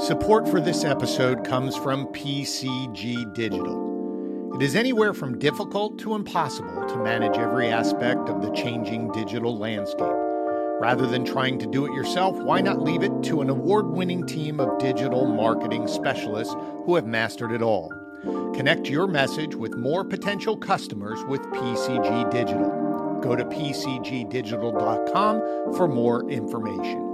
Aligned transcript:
Support 0.00 0.48
for 0.48 0.60
this 0.62 0.82
episode 0.82 1.44
comes 1.44 1.76
from 1.76 2.06
PCG 2.06 3.34
Digital. 3.34 4.54
It 4.54 4.62
is 4.62 4.74
anywhere 4.74 5.12
from 5.12 5.38
difficult 5.38 5.98
to 5.98 6.14
impossible 6.14 6.86
to 6.88 6.96
manage 6.96 7.36
every 7.36 7.68
aspect 7.68 8.30
of 8.30 8.40
the 8.40 8.50
changing 8.52 9.12
digital 9.12 9.58
landscape. 9.58 10.16
Rather 10.80 11.06
than 11.06 11.26
trying 11.26 11.58
to 11.58 11.66
do 11.66 11.84
it 11.84 11.92
yourself, 11.92 12.34
why 12.38 12.62
not 12.62 12.80
leave 12.80 13.02
it 13.02 13.12
to 13.24 13.42
an 13.42 13.50
award 13.50 13.88
winning 13.88 14.26
team 14.26 14.58
of 14.58 14.78
digital 14.78 15.26
marketing 15.26 15.86
specialists 15.86 16.56
who 16.86 16.94
have 16.94 17.06
mastered 17.06 17.52
it 17.52 17.60
all? 17.60 17.92
Connect 18.54 18.88
your 18.88 19.06
message 19.06 19.54
with 19.54 19.76
more 19.76 20.02
potential 20.02 20.56
customers 20.56 21.22
with 21.24 21.42
PCG 21.42 22.30
Digital. 22.30 23.18
Go 23.20 23.36
to 23.36 23.44
pcgdigital.com 23.44 25.74
for 25.74 25.86
more 25.86 26.26
information. 26.30 27.09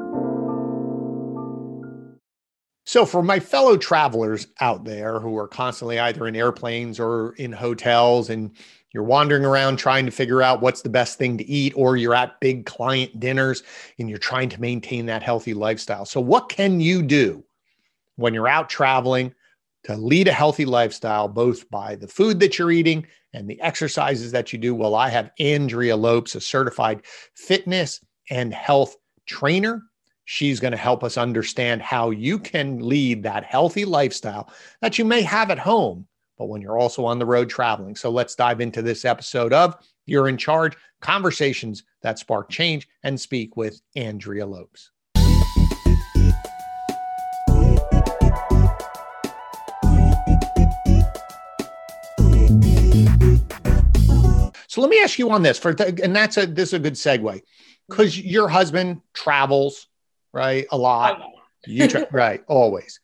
So, 2.86 3.04
for 3.04 3.20
my 3.20 3.40
fellow 3.40 3.76
travelers 3.76 4.46
out 4.60 4.84
there 4.84 5.18
who 5.18 5.36
are 5.38 5.48
constantly 5.48 5.98
either 5.98 6.28
in 6.28 6.36
airplanes 6.36 7.00
or 7.00 7.34
in 7.34 7.50
hotels 7.50 8.30
and 8.30 8.52
you're 8.92 9.02
wandering 9.02 9.44
around 9.44 9.78
trying 9.78 10.06
to 10.06 10.12
figure 10.12 10.40
out 10.40 10.62
what's 10.62 10.82
the 10.82 10.88
best 10.88 11.18
thing 11.18 11.36
to 11.36 11.44
eat, 11.44 11.72
or 11.74 11.96
you're 11.96 12.14
at 12.14 12.38
big 12.38 12.64
client 12.64 13.18
dinners 13.18 13.64
and 13.98 14.08
you're 14.08 14.18
trying 14.18 14.48
to 14.50 14.60
maintain 14.60 15.06
that 15.06 15.24
healthy 15.24 15.52
lifestyle. 15.52 16.04
So, 16.04 16.20
what 16.20 16.48
can 16.48 16.78
you 16.78 17.02
do 17.02 17.44
when 18.14 18.32
you're 18.32 18.46
out 18.46 18.70
traveling 18.70 19.34
to 19.82 19.96
lead 19.96 20.28
a 20.28 20.32
healthy 20.32 20.64
lifestyle, 20.64 21.26
both 21.26 21.68
by 21.68 21.96
the 21.96 22.08
food 22.08 22.38
that 22.38 22.56
you're 22.56 22.70
eating 22.70 23.04
and 23.34 23.50
the 23.50 23.60
exercises 23.60 24.30
that 24.30 24.52
you 24.52 24.60
do? 24.60 24.76
Well, 24.76 24.94
I 24.94 25.08
have 25.08 25.32
Andrea 25.40 25.96
Lopes, 25.96 26.36
a 26.36 26.40
certified 26.40 27.02
fitness 27.34 28.00
and 28.30 28.54
health 28.54 28.96
trainer 29.26 29.82
She's 30.28 30.58
going 30.58 30.72
to 30.72 30.76
help 30.76 31.04
us 31.04 31.16
understand 31.16 31.80
how 31.80 32.10
you 32.10 32.40
can 32.40 32.80
lead 32.80 33.22
that 33.22 33.44
healthy 33.44 33.84
lifestyle 33.84 34.52
that 34.82 34.98
you 34.98 35.04
may 35.04 35.22
have 35.22 35.52
at 35.52 35.58
home, 35.60 36.08
but 36.36 36.46
when 36.48 36.60
you're 36.60 36.78
also 36.78 37.04
on 37.04 37.20
the 37.20 37.24
road 37.24 37.48
traveling. 37.48 37.94
So 37.94 38.10
let's 38.10 38.34
dive 38.34 38.60
into 38.60 38.82
this 38.82 39.04
episode 39.04 39.52
of 39.52 39.76
You're 40.04 40.28
in 40.28 40.36
Charge 40.36 40.76
Conversations 41.00 41.84
that 42.02 42.18
Spark 42.18 42.48
Change 42.50 42.88
and 43.04 43.20
speak 43.20 43.56
with 43.56 43.80
Andrea 43.94 44.44
Lopes. 44.44 44.90
So 54.66 54.80
let 54.80 54.90
me 54.90 55.00
ask 55.00 55.20
you 55.20 55.30
on 55.30 55.44
this 55.44 55.56
for, 55.56 55.70
and 56.02 56.16
that's 56.16 56.36
a 56.36 56.46
this 56.46 56.70
is 56.70 56.72
a 56.74 56.78
good 56.80 56.94
segue 56.94 57.40
because 57.88 58.18
your 58.18 58.48
husband 58.48 59.02
travels 59.14 59.86
right? 60.36 60.66
A 60.70 60.76
lot. 60.76 61.22
You 61.66 61.88
try, 61.88 62.06
right, 62.12 62.44
always. 62.46 63.00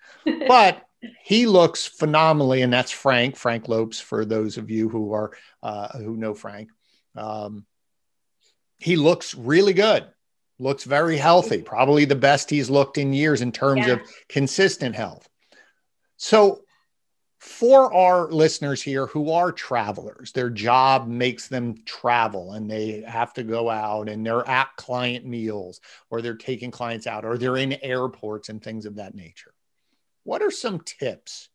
But 0.47 0.84
he 1.25 1.47
looks 1.47 1.86
phenomenally, 1.86 2.61
and 2.61 2.72
that's 2.72 2.91
Frank, 2.92 3.36
Frank 3.36 3.69
Lopes, 3.69 3.98
for 3.98 4.24
those 4.24 4.58
of 4.58 4.70
you 4.70 4.89
who 4.91 5.14
are 5.14 5.33
uh, 5.62 5.98
who 5.98 6.16
know 6.16 6.34
Frank. 6.34 6.69
Um, 7.16 7.64
he 8.78 8.97
looks 8.97 9.34
really 9.34 9.72
good. 9.72 10.06
Looks 10.58 10.84
very 10.84 11.16
healthy. 11.16 11.62
Probably 11.62 12.05
the 12.05 12.14
best 12.14 12.50
he's 12.50 12.69
looked 12.69 12.98
in 12.98 13.14
years 13.14 13.41
in 13.41 13.50
terms 13.50 13.86
yeah. 13.86 13.94
of 13.94 14.00
consistent 14.28 14.94
health. 14.94 15.27
So 16.19 16.61
for 17.42 17.92
our 17.92 18.30
listeners 18.30 18.80
here 18.80 19.08
who 19.08 19.32
are 19.32 19.50
travelers, 19.50 20.30
their 20.30 20.48
job 20.48 21.08
makes 21.08 21.48
them 21.48 21.74
travel 21.84 22.52
and 22.52 22.70
they 22.70 23.00
have 23.00 23.32
to 23.32 23.42
go 23.42 23.68
out 23.68 24.08
and 24.08 24.24
they're 24.24 24.48
at 24.48 24.68
client 24.76 25.26
meals 25.26 25.80
or 26.08 26.22
they're 26.22 26.36
taking 26.36 26.70
clients 26.70 27.08
out 27.08 27.24
or 27.24 27.36
they're 27.36 27.56
in 27.56 27.72
airports 27.82 28.48
and 28.48 28.62
things 28.62 28.86
of 28.86 28.94
that 28.94 29.16
nature. 29.16 29.52
What 30.22 30.40
are 30.40 30.52
some 30.52 30.82
tips 30.82 31.48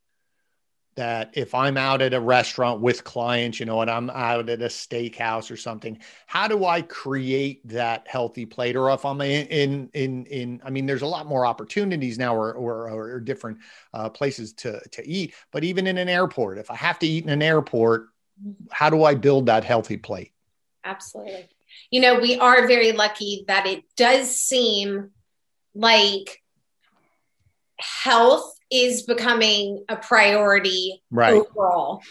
that 0.98 1.30
if 1.34 1.56
I'm 1.56 1.78
out 1.78 2.02
at 2.02 2.14
a 2.14 2.20
restaurant 2.20 2.82
with 2.82 3.04
clients, 3.04 3.60
you 3.60 3.66
know, 3.66 3.82
and 3.82 3.90
I'm 3.90 4.10
out 4.10 4.50
at 4.50 4.62
a 4.62 4.66
steakhouse 4.66 5.50
or 5.50 5.56
something, 5.56 5.98
how 6.26 6.48
do 6.48 6.66
I 6.66 6.82
create 6.82 7.66
that 7.70 8.08
healthy 8.08 8.46
plate? 8.46 8.76
Or 8.76 8.92
if 8.92 9.06
I'm 9.06 9.22
in 9.22 9.48
in 9.48 9.90
in, 9.94 10.26
in 10.26 10.62
I 10.66 10.70
mean, 10.70 10.86
there's 10.86 11.04
a 11.04 11.08
lot 11.08 11.28
more 11.28 11.46
opportunities 11.46 12.18
now, 12.18 12.36
or 12.36 12.54
or, 12.54 12.90
or 12.90 13.20
different 13.20 13.60
uh, 13.94 14.10
places 14.10 14.54
to 14.54 14.82
to 14.92 15.08
eat. 15.08 15.34
But 15.52 15.64
even 15.64 15.88
in 15.88 15.98
an 15.98 16.10
airport, 16.10 16.58
if 16.58 16.70
I 16.70 16.76
have 16.76 17.00
to 17.00 17.08
eat 17.08 17.24
in 17.24 17.30
an 17.30 17.42
airport, 17.42 18.08
how 18.72 18.90
do 18.90 19.04
I 19.04 19.16
build 19.16 19.46
that 19.46 19.64
healthy 19.64 19.98
plate? 19.98 20.34
Absolutely. 20.84 21.48
You 21.92 22.02
know, 22.02 22.20
we 22.20 22.40
are 22.40 22.68
very 22.68 22.92
lucky 22.92 23.46
that 23.48 23.68
it 23.68 23.84
does 23.96 24.36
seem 24.40 25.12
like 25.76 26.42
health 27.80 28.57
is 28.72 29.04
becoming 29.04 29.84
a 29.90 29.96
priority 29.96 31.02
right. 31.12 31.34
overall 31.34 32.02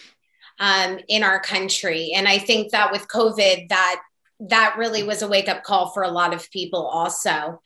um, 0.58 0.98
in 1.08 1.22
our 1.22 1.40
country. 1.40 2.12
And 2.14 2.26
I 2.26 2.38
think 2.38 2.72
that 2.72 2.92
with 2.92 3.08
COVID, 3.08 3.68
that 3.68 4.02
that 4.40 4.76
really 4.78 5.02
was 5.02 5.22
a 5.22 5.28
wake 5.28 5.48
up 5.48 5.62
call 5.62 5.90
for 5.90 6.02
a 6.02 6.10
lot 6.10 6.34
of 6.34 6.50
people 6.50 6.86
also. 6.86 7.60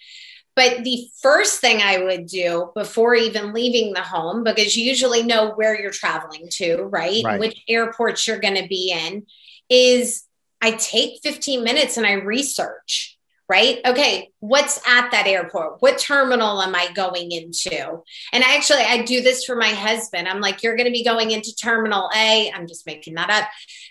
But 0.57 0.85
the 0.85 1.09
first 1.23 1.61
thing 1.61 1.81
I 1.81 1.99
would 2.05 2.27
do 2.27 2.71
before 2.75 3.15
even 3.15 3.53
leaving 3.53 3.93
the 3.93 4.03
home, 4.03 4.45
because 4.45 4.77
you 4.77 4.85
usually 4.85 5.23
know 5.23 5.53
where 5.53 5.81
you're 5.81 5.91
traveling 5.91 6.49
to, 6.53 6.83
right? 6.83 7.23
right. 7.25 7.41
Which 7.41 7.63
airports 7.69 8.27
you're 8.27 8.41
going 8.41 8.61
to 8.61 8.69
be 8.69 8.93
in, 8.93 9.27
is 9.69 10.25
I 10.61 10.73
take 10.73 11.21
15 11.23 11.63
minutes 11.65 11.97
and 11.97 12.07
I 12.07 12.13
research 12.15 13.19
right? 13.51 13.79
Okay, 13.85 14.31
what's 14.39 14.79
at 14.87 15.11
that 15.11 15.27
airport? 15.27 15.83
What 15.83 15.99
terminal 15.99 16.63
am 16.63 16.73
I 16.73 16.93
going 16.95 17.33
into? 17.33 18.01
And 18.33 18.45
actually, 18.45 18.83
I 18.83 19.03
do 19.03 19.23
this 19.23 19.45
for 19.45 19.57
my 19.57 19.71
husband. 19.71 20.29
I'm 20.29 20.41
like, 20.41 20.63
you're 20.63 20.77
going 20.77 20.87
to 20.87 20.93
be 20.93 21.03
going 21.03 21.33
into 21.33 21.53
terminal 21.57 22.09
A. 22.15 22.53
I'm 22.55 22.69
just 22.69 22.87
making 22.87 23.15
that 23.15 23.29
up. 23.29 23.49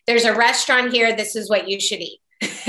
There's 0.07 0.23
a 0.23 0.33
restaurant 0.33 0.93
here. 0.93 1.13
This 1.13 1.35
is 1.35 1.49
what 1.49 1.67
you 1.67 1.77
should 1.81 1.99
eat. 1.99 2.21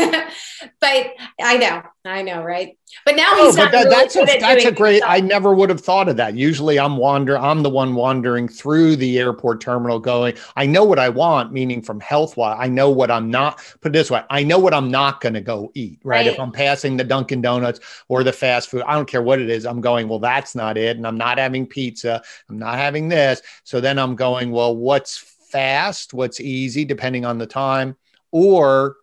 but 0.80 1.14
I 1.40 1.56
know, 1.56 1.82
I 2.04 2.22
know, 2.22 2.42
right? 2.42 2.76
But 3.04 3.14
now 3.14 3.28
oh, 3.30 3.46
he's 3.46 3.56
not 3.56 3.70
that, 3.70 3.84
really 3.84 3.90
that's 3.96 4.16
a, 4.16 4.24
that's 4.40 4.64
a 4.64 4.72
great. 4.72 5.00
I 5.06 5.20
never 5.20 5.54
would 5.54 5.70
have 5.70 5.80
thought 5.80 6.08
of 6.08 6.16
that. 6.16 6.34
Usually, 6.34 6.78
I'm 6.78 6.96
wander. 6.96 7.38
I'm 7.38 7.62
the 7.62 7.70
one 7.70 7.94
wandering 7.94 8.48
through 8.48 8.96
the 8.96 9.18
airport 9.20 9.60
terminal, 9.60 10.00
going. 10.00 10.34
I 10.56 10.66
know 10.66 10.82
what 10.82 10.98
I 10.98 11.08
want, 11.08 11.52
meaning 11.52 11.82
from 11.82 12.00
health 12.00 12.36
wise. 12.36 12.56
I 12.58 12.66
know 12.66 12.90
what 12.90 13.12
I'm 13.12 13.30
not. 13.30 13.58
Put 13.80 13.90
it 13.90 13.92
this 13.92 14.10
way, 14.10 14.22
I 14.28 14.42
know 14.42 14.58
what 14.58 14.74
I'm 14.74 14.90
not 14.90 15.20
going 15.20 15.34
to 15.34 15.40
go 15.40 15.70
eat. 15.74 16.00
Right? 16.02 16.26
right? 16.26 16.26
If 16.26 16.40
I'm 16.40 16.50
passing 16.50 16.96
the 16.96 17.04
Dunkin' 17.04 17.42
Donuts 17.42 17.78
or 18.08 18.24
the 18.24 18.32
fast 18.32 18.70
food, 18.70 18.82
I 18.86 18.94
don't 18.94 19.08
care 19.08 19.22
what 19.22 19.40
it 19.40 19.48
is. 19.48 19.66
I'm 19.66 19.80
going. 19.80 20.08
Well, 20.08 20.18
that's 20.18 20.56
not 20.56 20.76
it, 20.76 20.96
and 20.96 21.06
I'm 21.06 21.18
not 21.18 21.38
having 21.38 21.66
pizza. 21.66 22.22
I'm 22.48 22.58
not 22.58 22.76
having 22.76 23.08
this. 23.08 23.40
So 23.62 23.80
then 23.80 24.00
I'm 24.00 24.16
going. 24.16 24.50
Well, 24.50 24.74
what's 24.74 25.16
fast? 25.16 26.12
What's 26.12 26.40
easy, 26.40 26.84
depending 26.84 27.24
on 27.24 27.38
the 27.38 27.46
time, 27.46 27.96
or 28.32 28.96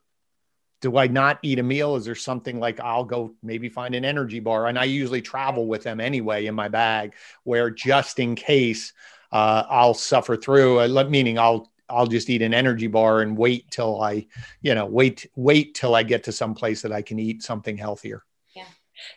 do 0.81 0.97
I 0.97 1.07
not 1.07 1.39
eat 1.41 1.59
a 1.59 1.63
meal? 1.63 1.95
Is 1.95 2.05
there 2.05 2.15
something 2.15 2.59
like 2.59 2.79
I'll 2.79 3.03
go 3.03 3.33
maybe 3.41 3.69
find 3.69 3.95
an 3.95 4.05
energy 4.05 4.39
bar? 4.39 4.67
And 4.67 4.77
I 4.77 4.83
usually 4.83 5.21
travel 5.21 5.67
with 5.67 5.83
them 5.83 5.99
anyway 5.99 6.45
in 6.45 6.55
my 6.55 6.67
bag, 6.67 7.13
where 7.43 7.69
just 7.69 8.19
in 8.19 8.35
case 8.35 8.93
uh, 9.31 9.63
I'll 9.69 9.93
suffer 9.93 10.35
through, 10.35 10.79
uh, 10.79 11.03
meaning 11.09 11.39
I'll 11.39 11.71
I'll 11.89 12.07
just 12.07 12.29
eat 12.29 12.41
an 12.41 12.53
energy 12.53 12.87
bar 12.87 13.21
and 13.21 13.37
wait 13.37 13.71
till 13.71 14.01
I, 14.01 14.27
you 14.61 14.75
know, 14.75 14.85
wait 14.85 15.25
wait 15.35 15.73
till 15.73 15.95
I 15.95 16.03
get 16.03 16.25
to 16.25 16.31
some 16.31 16.53
place 16.53 16.81
that 16.81 16.91
I 16.91 17.01
can 17.01 17.17
eat 17.17 17.43
something 17.43 17.77
healthier. 17.77 18.23
Yeah. 18.55 18.65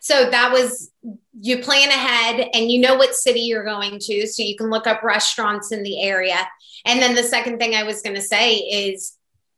So 0.00 0.30
that 0.30 0.52
was 0.52 0.90
you 1.38 1.58
plan 1.58 1.88
ahead 1.88 2.48
and 2.54 2.70
you 2.70 2.80
know 2.80 2.94
what 2.94 3.14
city 3.14 3.40
you're 3.40 3.64
going 3.64 3.98
to, 3.98 4.26
so 4.26 4.42
you 4.42 4.56
can 4.56 4.70
look 4.70 4.86
up 4.86 5.02
restaurants 5.02 5.72
in 5.72 5.82
the 5.82 6.02
area. 6.02 6.38
And 6.86 7.02
then 7.02 7.14
the 7.14 7.22
second 7.22 7.58
thing 7.58 7.74
I 7.74 7.82
was 7.82 8.02
going 8.02 8.16
to 8.16 8.22
say 8.22 8.56
is 8.56 9.16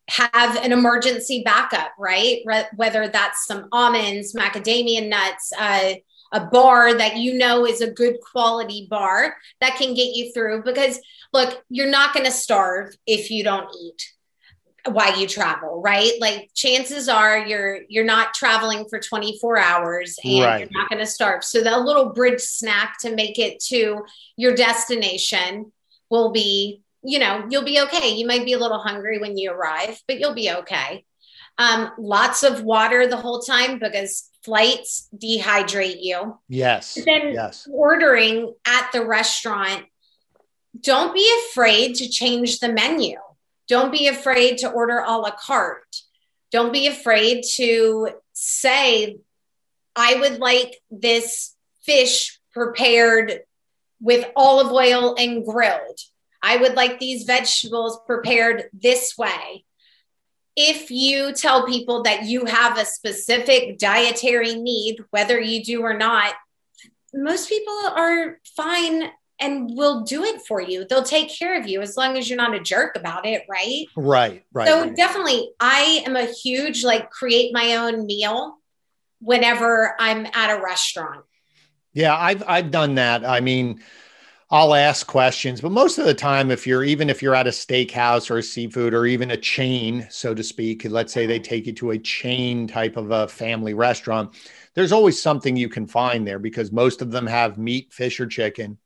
have 0.09 0.57
an 0.57 0.73
emergency 0.73 1.43
backup, 1.45 1.93
right? 1.99 2.41
Re- 2.45 2.67
whether 2.77 3.09
that's 3.09 3.47
some 3.47 3.69
almonds, 3.73 4.35
macadamia 4.35 5.09
nuts, 5.09 5.53
uh, 5.59 5.95
a 6.33 6.47
bar 6.47 6.95
that 6.95 7.17
you 7.17 7.35
know 7.35 7.67
is 7.67 7.83
a 7.83 7.91
good 7.91 8.17
quality 8.21 8.87
bar 8.91 9.37
that 9.61 9.77
can 9.77 9.95
get 9.95 10.15
you 10.15 10.33
through. 10.33 10.63
Because 10.65 10.99
look, 11.33 11.63
you're 11.69 11.91
not 11.91 12.15
going 12.15 12.27
to 12.27 12.33
starve 12.33 12.95
if 13.07 13.31
you 13.31 13.45
don't 13.45 13.71
eat 13.81 14.13
while 14.87 15.17
you 15.17 15.29
travel 15.29 15.81
right 15.81 16.15
like 16.21 16.51
chances 16.55 17.09
are 17.09 17.47
you're 17.47 17.83
you're 17.89 18.05
not 18.05 18.35
traveling 18.35 18.85
for 18.89 18.99
24 18.99 19.57
hours 19.57 20.19
and 20.25 20.43
right. 20.43 20.59
you're 20.59 20.69
not 20.73 20.89
going 20.89 20.99
to 20.99 21.07
starve 21.07 21.45
so 21.45 21.63
that 21.63 21.83
little 21.83 22.07
bridge 22.07 22.41
snack 22.41 22.97
to 22.99 23.15
make 23.15 23.39
it 23.39 23.61
to 23.61 24.05
your 24.37 24.57
destination 24.57 25.71
will 26.11 26.33
be 26.33 26.83
you 27.03 27.19
know, 27.19 27.47
you'll 27.51 27.65
be 27.65 27.81
okay. 27.81 28.15
You 28.15 28.27
might 28.27 28.45
be 28.45 28.53
a 28.53 28.59
little 28.59 28.79
hungry 28.79 29.19
when 29.19 29.37
you 29.37 29.51
arrive, 29.51 30.01
but 30.07 30.19
you'll 30.19 30.35
be 30.35 30.51
okay. 30.51 31.05
Um, 31.59 31.91
lots 31.99 32.43
of 32.43 32.63
water 32.63 33.07
the 33.07 33.17
whole 33.17 33.41
time 33.41 33.79
because 33.79 34.31
flights 34.45 35.09
dehydrate 35.15 35.99
you. 36.01 36.39
Yes. 36.49 36.95
then 37.05 37.33
yes. 37.33 37.69
ordering 37.71 38.55
at 38.67 38.91
the 38.93 39.05
restaurant, 39.05 39.85
don't 40.81 41.15
be 41.15 41.29
afraid 41.51 41.97
to 41.97 42.09
change 42.09 42.59
the 42.59 42.73
menu. 42.73 43.19
Don't 43.69 43.93
be 43.93 44.09
afraid 44.09 44.59
to 44.59 44.71
order 44.71 44.99
a 44.99 45.17
la 45.17 45.31
carte. 45.31 45.97
Don't 46.51 46.73
be 46.73 46.87
afraid 46.87 47.45
to 47.57 48.11
say, 48.33 49.19
I 49.95 50.15
would 50.15 50.39
like 50.39 50.79
this 50.91 51.55
fish 51.83 52.39
prepared 52.53 53.41
with 54.01 54.27
olive 54.37 54.73
oil 54.73 55.15
and 55.19 55.45
grilled. 55.45 55.99
I 56.43 56.57
would 56.57 56.75
like 56.75 56.99
these 56.99 57.25
vegetables 57.25 58.01
prepared 58.07 58.65
this 58.73 59.17
way. 59.17 59.65
If 60.57 60.91
you 60.91 61.33
tell 61.33 61.67
people 61.67 62.03
that 62.03 62.25
you 62.25 62.45
have 62.45 62.79
a 62.79 62.85
specific 62.85 63.79
dietary 63.79 64.55
need, 64.55 64.99
whether 65.11 65.41
you 65.41 65.65
do 65.65 65.83
or 65.83 65.97
not, 65.97 66.35
most 67.15 67.49
people 67.49 67.75
are 67.87 68.39
fine 68.57 69.11
and 69.43 69.77
will 69.77 70.03
do 70.03 70.25
it 70.25 70.43
for 70.43 70.61
you. 70.61 70.87
They'll 70.89 71.03
take 71.03 71.37
care 71.37 71.59
of 71.59 71.67
you 71.67 71.81
as 71.81 71.97
long 71.97 72.17
as 72.17 72.29
you're 72.29 72.37
not 72.37 72.55
a 72.55 72.61
jerk 72.61 72.97
about 72.97 73.27
it, 73.27 73.45
right? 73.49 73.87
Right, 73.97 74.45
right. 74.53 74.69
So 74.69 74.83
right. 74.83 74.97
definitely 74.97 75.51
I 75.59 76.05
am 76.07 76.17
a 76.17 76.27
huge 76.27 76.85
like 76.85 77.11
create 77.11 77.53
my 77.53 77.77
own 77.77 78.07
meal 78.07 78.59
whenever 79.21 79.97
I'm 79.99 80.27
at 80.27 80.57
a 80.57 80.63
restaurant. 80.63 81.25
Yeah, 81.93 82.17
I've 82.17 82.43
I've 82.47 82.71
done 82.71 82.95
that. 82.95 83.25
I 83.25 83.41
mean, 83.41 83.83
I'll 84.53 84.75
ask 84.75 85.07
questions, 85.07 85.63
but 85.63 85.73
most 85.73 85.97
of 85.97 86.05
the 86.05 86.13
time, 86.13 86.51
if 86.51 86.67
you're 86.67 86.85
even 86.85 87.09
if 87.09 87.23
you're 87.23 87.35
at 87.35 87.47
a 87.47 87.51
steakhouse 87.51 88.31
or 88.31 88.37
a 88.37 88.43
seafood 88.43 88.93
or 88.93 89.07
even 89.07 89.31
a 89.31 89.37
chain, 89.37 90.07
so 90.11 90.35
to 90.35 90.43
speak, 90.43 90.85
let's 90.85 91.11
say 91.11 91.25
they 91.25 91.39
take 91.39 91.67
you 91.67 91.73
to 91.73 91.93
a 91.93 91.99
chain 91.99 92.67
type 92.67 92.99
of 92.99 93.13
a 93.13 93.27
family 93.27 93.73
restaurant, 93.73 94.35
there's 94.75 94.93
always 94.93 95.21
something 95.21 95.57
you 95.57 95.71
can 95.71 95.87
find 95.87 96.29
there 96.29 96.39
because 96.39 96.71
most 96.71 97.01
of 97.01 97.11
them 97.11 97.27
have 97.27 97.57
meat, 97.57 97.95
fish, 97.95 98.21
or 98.21 98.27
chicken. 98.27 98.77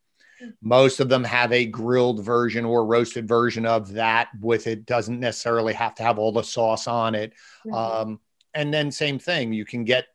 Most 0.62 1.00
of 1.00 1.08
them 1.08 1.24
have 1.24 1.50
a 1.50 1.66
grilled 1.66 2.24
version 2.24 2.64
or 2.64 2.86
roasted 2.86 3.26
version 3.26 3.66
of 3.66 3.92
that 3.94 4.28
with 4.40 4.68
it. 4.68 4.86
Doesn't 4.86 5.18
necessarily 5.18 5.72
have 5.72 5.96
to 5.96 6.04
have 6.04 6.20
all 6.20 6.30
the 6.30 6.42
sauce 6.42 6.86
on 6.86 7.16
it. 7.16 7.32
Mm-hmm. 7.66 7.74
Um, 7.74 8.20
and 8.54 8.72
then 8.72 8.92
same 8.92 9.18
thing, 9.18 9.52
you 9.52 9.64
can 9.64 9.82
get 9.82 10.06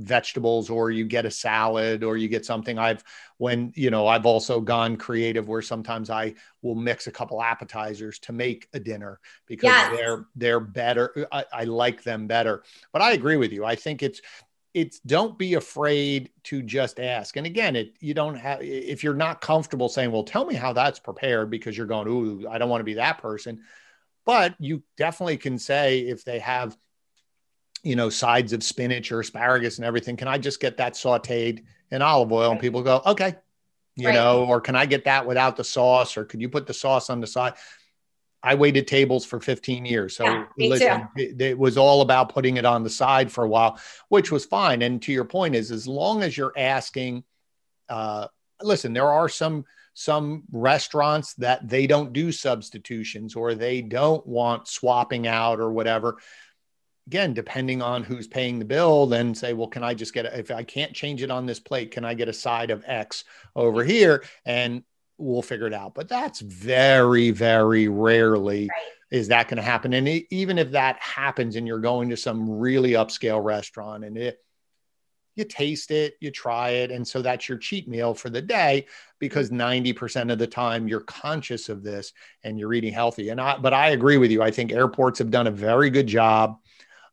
vegetables 0.00 0.70
or 0.70 0.90
you 0.90 1.04
get 1.04 1.26
a 1.26 1.30
salad 1.30 2.02
or 2.02 2.16
you 2.16 2.28
get 2.28 2.44
something. 2.44 2.78
I've 2.78 3.04
when 3.40 3.72
you 3.74 3.90
know 3.90 4.06
i've 4.06 4.26
also 4.26 4.60
gone 4.60 4.98
creative 4.98 5.48
where 5.48 5.62
sometimes 5.62 6.10
i 6.10 6.34
will 6.60 6.74
mix 6.74 7.06
a 7.06 7.10
couple 7.10 7.42
appetizers 7.42 8.18
to 8.18 8.34
make 8.34 8.68
a 8.74 8.78
dinner 8.78 9.18
because 9.46 9.68
yes. 9.68 9.96
they're 9.96 10.26
they're 10.36 10.60
better. 10.60 11.26
I, 11.32 11.44
I 11.50 11.64
like 11.64 12.02
them 12.02 12.26
better. 12.26 12.62
But 12.92 13.00
i 13.00 13.12
agree 13.12 13.36
with 13.36 13.50
you. 13.50 13.64
I 13.64 13.76
think 13.76 14.02
it's 14.02 14.20
it's 14.74 15.00
don't 15.00 15.36
be 15.38 15.54
afraid 15.54 16.30
to 16.44 16.62
just 16.62 17.00
ask. 17.00 17.36
And 17.36 17.46
again 17.46 17.76
it 17.76 17.94
you 18.00 18.12
don't 18.12 18.34
have 18.34 18.60
if 18.60 19.02
you're 19.02 19.14
not 19.14 19.40
comfortable 19.40 19.88
saying 19.88 20.12
well 20.12 20.24
tell 20.24 20.44
me 20.44 20.54
how 20.54 20.74
that's 20.74 20.98
prepared 20.98 21.50
because 21.50 21.76
you're 21.76 21.86
going 21.86 22.08
ooh 22.08 22.46
i 22.46 22.58
don't 22.58 22.68
want 22.68 22.80
to 22.80 22.84
be 22.84 22.94
that 22.94 23.18
person. 23.18 23.62
But 24.26 24.54
you 24.58 24.82
definitely 24.98 25.38
can 25.38 25.58
say 25.58 26.00
if 26.00 26.24
they 26.24 26.40
have 26.40 26.76
you 27.82 27.96
know, 27.96 28.10
sides 28.10 28.52
of 28.52 28.62
spinach 28.62 29.10
or 29.10 29.20
asparagus 29.20 29.78
and 29.78 29.84
everything. 29.84 30.16
Can 30.16 30.28
I 30.28 30.38
just 30.38 30.60
get 30.60 30.76
that 30.78 30.94
sauteed 30.94 31.64
in 31.90 32.02
olive 32.02 32.32
oil? 32.32 32.52
And 32.52 32.60
people 32.60 32.82
go, 32.82 33.00
okay, 33.06 33.36
you 33.96 34.06
right. 34.06 34.14
know, 34.14 34.44
or 34.44 34.60
can 34.60 34.76
I 34.76 34.86
get 34.86 35.04
that 35.04 35.26
without 35.26 35.56
the 35.56 35.64
sauce? 35.64 36.16
Or 36.16 36.24
could 36.24 36.40
you 36.40 36.48
put 36.48 36.66
the 36.66 36.74
sauce 36.74 37.10
on 37.10 37.20
the 37.20 37.26
side? 37.26 37.54
I 38.42 38.54
waited 38.54 38.86
tables 38.86 39.26
for 39.26 39.38
15 39.38 39.84
years. 39.84 40.16
So 40.16 40.24
yeah, 40.24 40.46
listen, 40.56 41.08
it, 41.16 41.40
it, 41.40 41.58
was 41.58 41.76
all 41.76 42.00
about 42.00 42.32
putting 42.32 42.56
it 42.56 42.64
on 42.64 42.82
the 42.82 42.90
side 42.90 43.30
for 43.30 43.44
a 43.44 43.48
while, 43.48 43.78
which 44.08 44.32
was 44.32 44.46
fine. 44.46 44.80
And 44.80 45.00
to 45.02 45.12
your 45.12 45.26
point 45.26 45.54
is 45.54 45.70
as 45.70 45.86
long 45.86 46.22
as 46.22 46.36
you're 46.36 46.54
asking, 46.56 47.24
uh, 47.90 48.28
listen, 48.62 48.94
there 48.94 49.08
are 49.08 49.28
some, 49.28 49.66
some 49.92 50.44
restaurants 50.52 51.34
that 51.34 51.68
they 51.68 51.86
don't 51.86 52.14
do 52.14 52.32
substitutions 52.32 53.36
or 53.36 53.54
they 53.54 53.82
don't 53.82 54.26
want 54.26 54.68
swapping 54.68 55.26
out 55.26 55.60
or 55.60 55.70
whatever 55.70 56.16
again, 57.10 57.34
depending 57.34 57.82
on 57.82 58.04
who's 58.04 58.28
paying 58.28 58.60
the 58.60 58.64
bill, 58.64 59.04
then 59.04 59.34
say, 59.34 59.52
well, 59.52 59.66
can 59.66 59.82
I 59.82 59.94
just 59.94 60.14
get, 60.14 60.26
a, 60.26 60.38
if 60.38 60.52
I 60.52 60.62
can't 60.62 60.92
change 60.92 61.24
it 61.24 61.30
on 61.32 61.44
this 61.44 61.58
plate, 61.58 61.90
can 61.90 62.04
I 62.04 62.14
get 62.14 62.28
a 62.28 62.32
side 62.32 62.70
of 62.70 62.84
X 62.86 63.24
over 63.56 63.80
mm-hmm. 63.80 63.90
here? 63.90 64.24
And 64.46 64.84
we'll 65.18 65.42
figure 65.42 65.66
it 65.66 65.74
out. 65.74 65.92
But 65.92 66.08
that's 66.08 66.38
very, 66.38 67.32
very 67.32 67.88
rarely 67.88 68.68
right. 68.68 68.92
is 69.10 69.26
that 69.26 69.48
going 69.48 69.56
to 69.56 69.62
happen. 69.62 69.92
And 69.92 70.06
even 70.30 70.56
if 70.56 70.70
that 70.70 71.00
happens 71.00 71.56
and 71.56 71.66
you're 71.66 71.80
going 71.80 72.10
to 72.10 72.16
some 72.16 72.48
really 72.48 72.92
upscale 72.92 73.42
restaurant 73.42 74.04
and 74.04 74.16
it, 74.16 74.38
you 75.34 75.42
taste 75.42 75.90
it, 75.90 76.14
you 76.20 76.30
try 76.30 76.70
it. 76.70 76.92
And 76.92 77.06
so 77.06 77.22
that's 77.22 77.48
your 77.48 77.58
cheat 77.58 77.88
meal 77.88 78.14
for 78.14 78.30
the 78.30 78.42
day 78.42 78.86
because 79.18 79.50
90% 79.50 80.30
of 80.30 80.38
the 80.38 80.46
time 80.46 80.86
you're 80.86 81.00
conscious 81.00 81.68
of 81.68 81.82
this 81.82 82.12
and 82.44 82.56
you're 82.56 82.72
eating 82.72 82.92
healthy. 82.92 83.30
And 83.30 83.40
I, 83.40 83.58
but 83.58 83.74
I 83.74 83.88
agree 83.88 84.16
with 84.16 84.30
you. 84.30 84.44
I 84.44 84.52
think 84.52 84.70
airports 84.70 85.18
have 85.18 85.32
done 85.32 85.48
a 85.48 85.52
very 85.52 85.90
good 85.90 86.06
job 86.06 86.60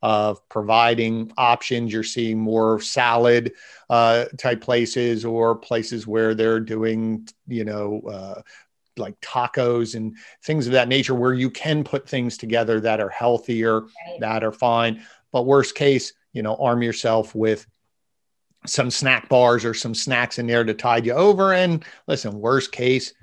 of 0.02 0.48
providing 0.50 1.32
options. 1.38 1.92
You're 1.92 2.04
seeing 2.04 2.40
more 2.40 2.80
salad 2.80 3.54
uh, 3.90 4.26
type 4.38 4.62
places 4.62 5.26
or 5.26 5.56
places 5.56 6.06
where 6.06 6.36
they're 6.36 6.60
doing, 6.60 7.28
you 7.48 7.66
know, 7.66 8.02
uh, 8.10 8.42
like 8.98 9.20
tacos 9.22 9.96
and 9.96 10.16
things 10.44 10.66
of 10.68 10.74
that 10.74 10.88
nature 10.88 11.16
where 11.16 11.34
you 11.34 11.50
can 11.50 11.84
put 11.84 12.08
things 12.08 12.38
together 12.38 12.80
that 12.82 13.00
are 13.00 13.10
healthier, 13.10 13.82
right. 13.82 14.20
that 14.20 14.44
are 14.44 14.52
fine. 14.52 15.04
But 15.32 15.46
worst 15.46 15.76
case, 15.76 16.14
you 16.34 16.42
know, 16.42 16.56
arm 16.56 16.82
yourself 16.82 17.36
with 17.36 17.68
some 18.66 18.92
snack 18.92 19.30
bars 19.30 19.66
or 19.66 19.74
some 19.74 19.96
snacks 19.96 20.40
in 20.40 20.48
there 20.48 20.64
to 20.64 20.74
tide 20.74 21.06
you 21.06 21.14
over. 21.14 21.54
And 21.54 21.86
listen, 22.08 22.40
worst 22.40 22.72
case, 22.72 23.14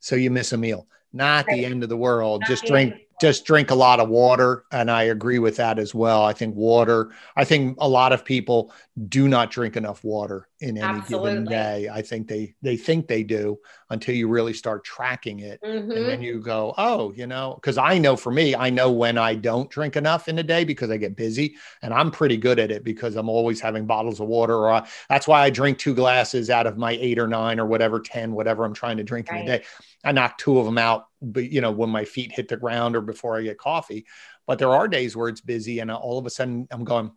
so 0.00 0.16
you 0.16 0.30
miss 0.30 0.52
a 0.52 0.56
meal. 0.56 0.86
Not 1.12 1.46
right. 1.46 1.56
the 1.56 1.64
end 1.64 1.82
of 1.82 1.88
the 1.88 1.96
world. 1.96 2.42
Not 2.42 2.50
Just 2.50 2.66
drink 2.66 2.94
just 3.20 3.44
drink 3.46 3.70
a 3.70 3.74
lot 3.74 4.00
of 4.00 4.08
water 4.08 4.64
and 4.72 4.90
i 4.90 5.04
agree 5.04 5.38
with 5.38 5.56
that 5.56 5.78
as 5.78 5.94
well 5.94 6.22
i 6.22 6.32
think 6.32 6.54
water 6.54 7.10
i 7.36 7.44
think 7.44 7.76
a 7.80 7.88
lot 7.88 8.12
of 8.12 8.24
people 8.24 8.72
do 9.08 9.28
not 9.28 9.50
drink 9.50 9.76
enough 9.76 10.02
water 10.04 10.48
in 10.60 10.78
any 10.78 10.86
Absolutely. 10.86 11.30
given 11.30 11.44
day 11.44 11.88
i 11.92 12.02
think 12.02 12.28
they 12.28 12.54
they 12.62 12.76
think 12.76 13.06
they 13.06 13.22
do 13.22 13.58
until 13.90 14.14
you 14.14 14.28
really 14.28 14.52
start 14.52 14.84
tracking 14.84 15.40
it 15.40 15.60
mm-hmm. 15.62 15.90
and 15.90 16.08
then 16.08 16.22
you 16.22 16.40
go 16.40 16.74
oh 16.78 17.12
you 17.12 17.26
know 17.26 17.54
because 17.56 17.78
i 17.78 17.98
know 17.98 18.16
for 18.16 18.32
me 18.32 18.54
i 18.54 18.70
know 18.70 18.90
when 18.90 19.18
i 19.18 19.34
don't 19.34 19.70
drink 19.70 19.96
enough 19.96 20.28
in 20.28 20.38
a 20.38 20.42
day 20.42 20.64
because 20.64 20.90
i 20.90 20.96
get 20.96 21.16
busy 21.16 21.56
and 21.82 21.92
i'm 21.92 22.10
pretty 22.10 22.36
good 22.36 22.58
at 22.58 22.70
it 22.70 22.84
because 22.84 23.16
i'm 23.16 23.28
always 23.28 23.60
having 23.60 23.86
bottles 23.86 24.20
of 24.20 24.28
water 24.28 24.54
or 24.54 24.72
I, 24.72 24.88
that's 25.08 25.28
why 25.28 25.42
i 25.42 25.50
drink 25.50 25.78
two 25.78 25.94
glasses 25.94 26.50
out 26.50 26.66
of 26.66 26.78
my 26.78 26.92
eight 26.92 27.18
or 27.18 27.28
nine 27.28 27.60
or 27.60 27.66
whatever 27.66 28.00
10 28.00 28.32
whatever 28.32 28.64
i'm 28.64 28.74
trying 28.74 28.96
to 28.96 29.04
drink 29.04 29.30
right. 29.30 29.40
in 29.40 29.48
a 29.48 29.58
day 29.58 29.64
i 30.04 30.12
knock 30.12 30.38
two 30.38 30.58
of 30.58 30.64
them 30.64 30.78
out 30.78 31.08
but 31.22 31.50
you 31.50 31.60
know 31.60 31.70
when 31.70 31.90
my 31.90 32.04
feet 32.04 32.32
hit 32.32 32.48
the 32.48 32.56
ground 32.56 32.96
or 32.96 33.00
before 33.00 33.36
i 33.36 33.42
get 33.42 33.58
coffee. 33.58 34.06
But 34.46 34.58
there 34.58 34.70
are 34.70 34.86
days 34.86 35.16
where 35.16 35.28
it's 35.28 35.40
busy 35.40 35.80
and 35.80 35.90
all 35.90 36.18
of 36.18 36.26
a 36.26 36.30
sudden 36.30 36.68
i'm 36.70 36.84
going 36.84 37.10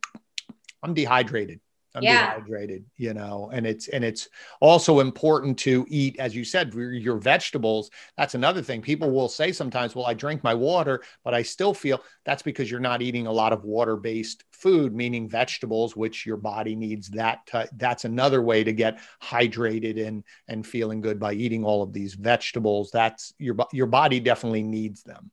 i'm 0.83 0.93
dehydrated 0.93 1.59
I'm 1.95 2.03
yeah. 2.03 2.35
dehydrated, 2.35 2.85
you 2.97 3.13
know, 3.13 3.49
and 3.51 3.65
it's 3.65 3.87
and 3.87 4.03
it's 4.03 4.29
also 4.59 4.99
important 4.99 5.57
to 5.59 5.85
eat, 5.89 6.19
as 6.19 6.35
you 6.35 6.43
said, 6.43 6.73
your 6.73 7.17
vegetables. 7.17 7.89
That's 8.15 8.35
another 8.35 8.61
thing. 8.61 8.81
People 8.81 9.09
will 9.09 9.27
say 9.27 9.51
sometimes, 9.51 9.95
"Well, 9.95 10.05
I 10.05 10.13
drink 10.13 10.43
my 10.43 10.53
water, 10.53 11.01
but 11.23 11.33
I 11.33 11.41
still 11.41 11.73
feel." 11.73 12.03
That's 12.25 12.43
because 12.43 12.69
you're 12.69 12.79
not 12.79 13.01
eating 13.01 13.25
a 13.25 13.31
lot 13.31 13.53
of 13.53 13.63
water-based 13.63 14.43
food, 14.51 14.93
meaning 14.93 15.27
vegetables, 15.27 15.95
which 15.95 16.27
your 16.27 16.37
body 16.37 16.75
needs. 16.75 17.09
That 17.09 17.39
t- 17.47 17.69
that's 17.75 18.05
another 18.05 18.41
way 18.41 18.63
to 18.63 18.71
get 18.71 18.99
hydrated 19.21 20.05
and 20.05 20.23
and 20.47 20.65
feeling 20.65 21.01
good 21.01 21.19
by 21.19 21.33
eating 21.33 21.63
all 21.63 21.81
of 21.81 21.91
these 21.91 22.13
vegetables. 22.13 22.91
That's 22.91 23.33
your 23.39 23.55
your 23.73 23.87
body 23.87 24.19
definitely 24.19 24.63
needs 24.63 25.01
them. 25.01 25.31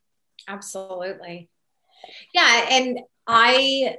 Absolutely, 0.48 1.50
yeah, 2.32 2.66
and 2.70 3.00
I 3.26 3.96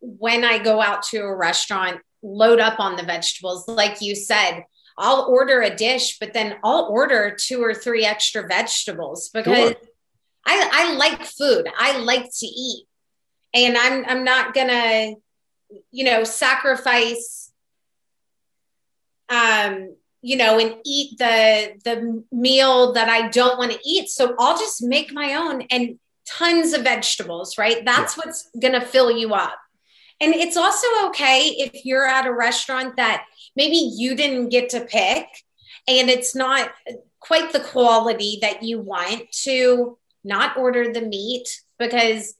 when 0.00 0.44
I 0.44 0.58
go 0.58 0.80
out 0.80 1.02
to 1.04 1.18
a 1.18 1.34
restaurant, 1.34 2.00
load 2.22 2.60
up 2.60 2.80
on 2.80 2.96
the 2.96 3.02
vegetables. 3.02 3.66
Like 3.68 4.00
you 4.00 4.14
said, 4.14 4.64
I'll 4.98 5.26
order 5.28 5.62
a 5.62 5.74
dish, 5.74 6.18
but 6.18 6.34
then 6.34 6.56
I'll 6.62 6.86
order 6.90 7.36
two 7.38 7.62
or 7.62 7.74
three 7.74 8.04
extra 8.04 8.46
vegetables 8.46 9.30
because 9.30 9.70
sure. 9.70 9.76
I, 10.46 10.68
I 10.72 10.94
like 10.94 11.24
food. 11.24 11.68
I 11.78 11.98
like 11.98 12.26
to 12.38 12.46
eat. 12.46 12.86
And 13.52 13.76
I'm 13.76 14.04
I'm 14.06 14.24
not 14.24 14.54
gonna, 14.54 15.14
you 15.90 16.04
know, 16.04 16.22
sacrifice 16.22 17.50
um, 19.30 19.94
you 20.22 20.36
know, 20.36 20.58
and 20.58 20.76
eat 20.84 21.18
the 21.18 21.72
the 21.84 22.24
meal 22.30 22.92
that 22.92 23.08
I 23.08 23.28
don't 23.28 23.58
want 23.58 23.72
to 23.72 23.78
eat. 23.84 24.10
So 24.10 24.34
I'll 24.38 24.58
just 24.58 24.82
make 24.82 25.12
my 25.12 25.34
own 25.34 25.62
and 25.70 25.98
tons 26.26 26.72
of 26.74 26.82
vegetables, 26.82 27.56
right? 27.56 27.82
That's 27.84 28.16
yeah. 28.16 28.24
what's 28.24 28.50
gonna 28.60 28.84
fill 28.84 29.10
you 29.10 29.32
up. 29.32 29.56
And 30.20 30.34
it's 30.34 30.56
also 30.56 30.86
okay 31.06 31.48
if 31.58 31.84
you're 31.84 32.06
at 32.06 32.26
a 32.26 32.32
restaurant 32.32 32.96
that 32.96 33.24
maybe 33.56 33.76
you 33.76 34.14
didn't 34.14 34.50
get 34.50 34.70
to 34.70 34.80
pick 34.80 35.26
and 35.88 36.10
it's 36.10 36.34
not 36.34 36.70
quite 37.20 37.52
the 37.52 37.60
quality 37.60 38.38
that 38.42 38.62
you 38.62 38.80
want 38.80 39.30
to 39.30 39.98
not 40.24 40.56
order 40.56 40.92
the 40.92 41.00
meat 41.00 41.48
because 41.78 42.34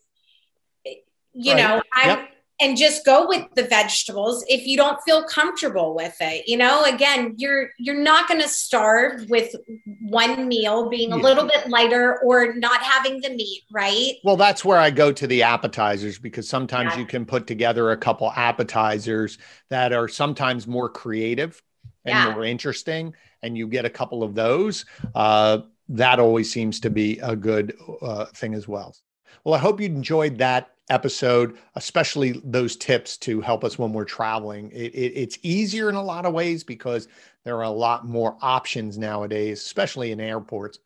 you 1.33 1.55
right. 1.55 1.57
know 1.57 1.83
i 1.93 2.07
yep 2.09 2.30
and 2.61 2.77
just 2.77 3.05
go 3.05 3.27
with 3.27 3.47
the 3.55 3.65
vegetables 3.65 4.45
if 4.49 4.67
you 4.67 4.77
don't 4.77 5.01
feel 5.03 5.25
comfortable 5.25 5.95
with 5.95 6.17
it 6.21 6.47
you 6.47 6.57
know 6.57 6.85
again 6.85 7.35
you're 7.37 7.71
you're 7.79 8.01
not 8.01 8.29
going 8.29 8.41
to 8.41 8.49
starve 8.49 9.29
with 9.29 9.55
one 10.01 10.49
meal 10.49 10.89
being 10.89 11.13
a 11.13 11.17
yeah. 11.17 11.23
little 11.23 11.45
bit 11.45 11.69
lighter 11.69 12.19
or 12.23 12.55
not 12.55 12.81
having 12.83 13.21
the 13.21 13.31
meat 13.31 13.63
right 13.73 14.15
well 14.25 14.37
that's 14.37 14.65
where 14.65 14.79
i 14.79 14.91
go 14.91 15.13
to 15.13 15.27
the 15.27 15.43
appetizers 15.43 16.19
because 16.19 16.49
sometimes 16.49 16.93
yeah. 16.93 17.01
you 17.01 17.07
can 17.07 17.25
put 17.25 17.47
together 17.47 17.91
a 17.91 17.97
couple 17.97 18.31
appetizers 18.33 19.39
that 19.69 19.93
are 19.93 20.09
sometimes 20.09 20.67
more 20.67 20.89
creative 20.89 21.63
and 22.05 22.15
Yeah. 22.15 22.35
more 22.35 22.45
interesting, 22.45 23.15
and 23.43 23.57
you 23.57 23.67
get 23.69 23.85
a 23.85 23.91
couple 23.91 24.23
of 24.23 24.35
those, 24.35 24.85
uh, 25.15 25.59
that 25.91 26.21
always 26.21 26.53
seems 26.53 26.81
to 26.81 26.91
be 26.91 27.19
a 27.19 27.35
good 27.35 27.75
uh, 28.01 28.27
thing 28.27 28.55
as 28.55 28.69
well. 28.69 28.95
Well, 29.45 29.55
I 29.55 29.59
hope 29.59 29.81
you 29.81 29.87
enjoyed 29.87 30.39
that 30.39 30.73
episode, 30.91 31.57
especially 31.77 32.41
those 32.45 32.77
tips 32.77 33.17
to 33.19 33.41
help 33.41 33.65
us 33.65 33.79
when 33.79 33.93
we're 33.93 34.05
traveling. 34.05 34.71
It, 34.73 34.95
it, 34.95 35.13
it's 35.15 35.39
easier 35.43 35.89
in 35.89 35.95
a 35.95 36.03
lot 36.03 36.27
of 36.27 36.35
ways 36.35 36.63
because 36.63 37.09
there 37.45 37.57
are 37.57 37.63
a 37.63 37.71
lot 37.71 38.07
more 38.07 38.37
options 38.43 38.99
nowadays, 38.99 39.61
especially 39.61 40.13
in 40.13 40.21
airports. 40.21 40.79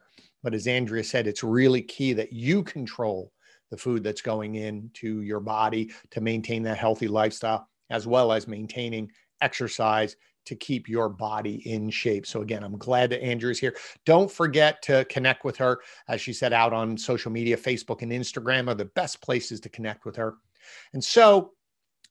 But 0.43 0.55
as 0.55 0.67
Andrea 0.67 1.03
said, 1.03 1.27
it's 1.27 1.43
really 1.43 1.83
key 1.83 2.13
that 2.13 2.33
you 2.33 2.63
control 2.63 3.33
the 3.71 3.77
food 3.77 4.05
that's 4.05 4.21
going 4.21 4.55
into 4.55 5.23
your 5.23 5.41
body 5.41 5.91
to 6.11 6.21
maintain 6.21 6.63
that 6.65 6.79
healthy 6.79 7.09
lifestyle, 7.09 7.69
as 7.91 8.07
well 8.07 8.31
as 8.31 8.47
maintaining 8.47 9.11
exercise 9.41 10.17
to 10.47 10.55
keep 10.55 10.89
your 10.89 11.09
body 11.09 11.63
in 11.71 11.91
shape. 11.91 12.27
So 12.27 12.43
again, 12.43 12.63
I'm 12.63 12.79
glad 12.79 13.11
that 13.11 13.23
Andrea 13.23 13.51
is 13.53 13.59
here. 13.59 13.77
Don't 14.05 14.31
forget 14.31 14.83
to 14.83 15.05
connect 15.07 15.45
with 15.45 15.57
her. 15.57 15.81
As 16.09 16.21
she 16.21 16.33
said, 16.33 16.53
out 16.53 16.73
on 16.73 16.97
social 16.97 17.31
media, 17.31 17.57
Facebook 17.57 18.03
and 18.03 18.13
Instagram 18.13 18.69
are 18.69 18.75
the 18.75 18.85
best 18.85 19.21
places 19.21 19.61
to 19.61 19.69
connect 19.69 20.05
with 20.05 20.17
her. 20.17 20.35
And 20.93 21.03
so 21.03 21.53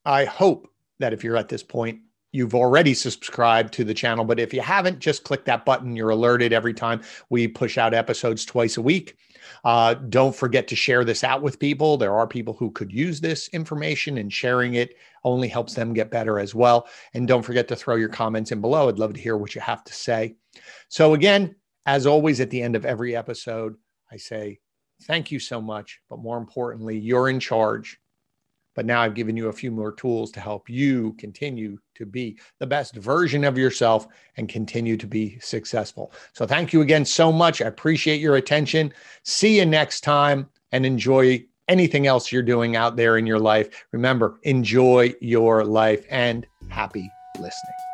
I 0.04 0.24
hope 0.24 0.68
that 0.98 1.12
if 1.12 1.24
you're 1.24 1.36
at 1.36 1.48
this 1.48 1.62
point, 1.62 2.00
you've 2.34 2.54
already 2.54 2.94
subscribed 2.94 3.72
to 3.72 3.84
the 3.84 3.94
channel. 3.94 4.24
But 4.24 4.40
if 4.40 4.52
you 4.52 4.60
haven't, 4.60 4.98
just 4.98 5.22
click 5.22 5.44
that 5.44 5.64
button. 5.64 5.94
You're 5.94 6.10
alerted 6.10 6.52
every 6.52 6.74
time 6.74 7.00
we 7.30 7.46
push 7.46 7.78
out 7.78 7.94
episodes 7.94 8.44
twice 8.44 8.76
a 8.76 8.82
week. 8.82 9.16
Uh, 9.64 9.94
don't 9.94 10.34
forget 10.34 10.66
to 10.66 10.74
share 10.74 11.04
this 11.04 11.22
out 11.22 11.42
with 11.42 11.60
people. 11.60 11.96
There 11.96 12.12
are 12.12 12.26
people 12.26 12.54
who 12.54 12.72
could 12.72 12.92
use 12.92 13.20
this 13.20 13.46
information, 13.48 14.18
and 14.18 14.32
sharing 14.32 14.74
it 14.74 14.96
only 15.22 15.46
helps 15.46 15.74
them 15.74 15.94
get 15.94 16.10
better 16.10 16.40
as 16.40 16.56
well. 16.56 16.88
And 17.14 17.28
don't 17.28 17.44
forget 17.44 17.68
to 17.68 17.76
throw 17.76 17.94
your 17.94 18.08
comments 18.08 18.50
in 18.50 18.60
below. 18.60 18.88
I'd 18.88 18.98
love 18.98 19.14
to 19.14 19.20
hear 19.20 19.36
what 19.36 19.54
you 19.54 19.60
have 19.60 19.84
to 19.84 19.92
say. 19.92 20.34
So, 20.88 21.14
again, 21.14 21.54
as 21.86 22.04
always, 22.04 22.40
at 22.40 22.50
the 22.50 22.62
end 22.62 22.74
of 22.74 22.84
every 22.84 23.14
episode, 23.14 23.76
I 24.10 24.16
say, 24.16 24.58
Thank 25.04 25.30
you 25.30 25.38
so 25.38 25.60
much. 25.60 26.00
But 26.10 26.18
more 26.18 26.38
importantly, 26.38 26.98
you're 26.98 27.28
in 27.28 27.38
charge. 27.38 27.98
But 28.74 28.86
now 28.86 29.00
I've 29.00 29.14
given 29.14 29.36
you 29.36 29.48
a 29.48 29.52
few 29.52 29.70
more 29.70 29.92
tools 29.92 30.30
to 30.32 30.40
help 30.40 30.68
you 30.68 31.14
continue 31.18 31.78
to 31.94 32.06
be 32.06 32.38
the 32.58 32.66
best 32.66 32.96
version 32.96 33.44
of 33.44 33.56
yourself 33.56 34.06
and 34.36 34.48
continue 34.48 34.96
to 34.96 35.06
be 35.06 35.38
successful. 35.40 36.12
So, 36.32 36.46
thank 36.46 36.72
you 36.72 36.80
again 36.82 37.04
so 37.04 37.32
much. 37.32 37.62
I 37.62 37.66
appreciate 37.66 38.20
your 38.20 38.36
attention. 38.36 38.92
See 39.22 39.58
you 39.58 39.66
next 39.66 40.00
time 40.00 40.48
and 40.72 40.84
enjoy 40.84 41.44
anything 41.68 42.06
else 42.06 42.30
you're 42.30 42.42
doing 42.42 42.76
out 42.76 42.96
there 42.96 43.16
in 43.16 43.26
your 43.26 43.38
life. 43.38 43.86
Remember, 43.92 44.38
enjoy 44.42 45.14
your 45.20 45.64
life 45.64 46.04
and 46.10 46.46
happy 46.68 47.10
listening. 47.38 47.93